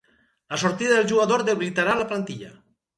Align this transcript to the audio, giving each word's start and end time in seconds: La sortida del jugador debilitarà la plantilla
La 0.53 0.59
sortida 0.61 0.95
del 0.97 1.13
jugador 1.13 1.47
debilitarà 1.53 1.97
la 2.03 2.11
plantilla 2.13 2.55